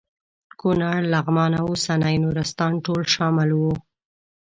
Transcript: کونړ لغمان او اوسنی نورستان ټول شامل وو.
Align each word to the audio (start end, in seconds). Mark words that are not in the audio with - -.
کونړ 0.59 0.97
لغمان 1.13 1.51
او 1.59 1.65
اوسنی 1.71 2.15
نورستان 2.23 2.73
ټول 2.85 3.01
شامل 3.13 3.49
وو. 3.59 3.73